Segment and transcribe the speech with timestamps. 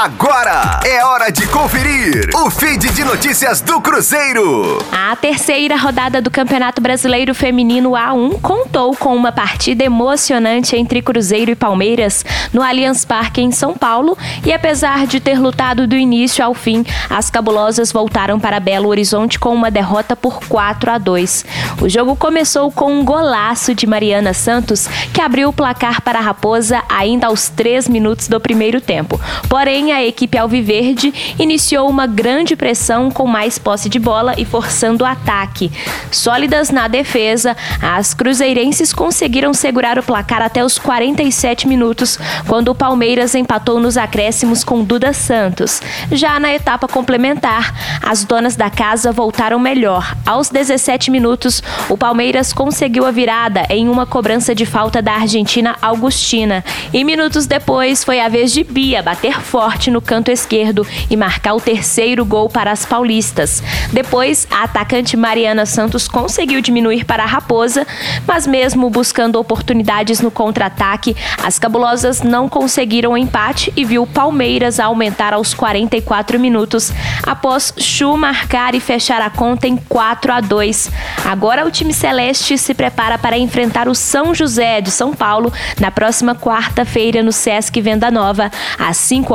[0.00, 4.78] Agora é hora de conferir o feed de notícias do Cruzeiro.
[4.92, 11.50] A terceira rodada do Campeonato Brasileiro Feminino A1 contou com uma partida emocionante entre Cruzeiro
[11.50, 14.16] e Palmeiras no Allianz Parque em São Paulo
[14.46, 19.36] e apesar de ter lutado do início ao fim, as cabulosas voltaram para Belo Horizonte
[19.36, 21.44] com uma derrota por 4 a 2.
[21.82, 26.22] O jogo começou com um golaço de Mariana Santos, que abriu o placar para a
[26.22, 29.20] Raposa ainda aos 3 minutos do primeiro tempo.
[29.48, 35.04] Porém, a equipe alviverde iniciou uma grande pressão com mais posse de bola e forçando
[35.04, 35.70] o ataque.
[36.10, 42.74] Sólidas na defesa, as cruzeirenses conseguiram segurar o placar até os 47 minutos, quando o
[42.74, 45.80] Palmeiras empatou nos acréscimos com Duda Santos.
[46.10, 50.16] Já na etapa complementar, as donas da casa voltaram melhor.
[50.26, 55.76] Aos 17 minutos, o Palmeiras conseguiu a virada em uma cobrança de falta da Argentina
[55.80, 56.64] Augustina.
[56.92, 61.54] E minutos depois, foi a vez de Bia bater forte no canto esquerdo e marcar
[61.54, 63.62] o terceiro gol para as paulistas.
[63.92, 67.86] Depois, a atacante Mariana Santos conseguiu diminuir para a Raposa,
[68.26, 74.80] mas mesmo buscando oportunidades no contra-ataque, as cabulosas não conseguiram o empate e viu Palmeiras
[74.80, 80.90] aumentar aos 44 minutos, após Chu marcar e fechar a conta em 4 a 2.
[81.24, 85.90] Agora o time celeste se prepara para enfrentar o São José de São Paulo na
[85.90, 89.34] próxima quarta-feira no Sesc Venda Nova, às 5